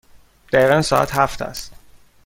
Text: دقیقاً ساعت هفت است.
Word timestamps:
دقیقاً 0.53 0.81
ساعت 0.81 1.11
هفت 1.11 1.41
است. 1.41 1.71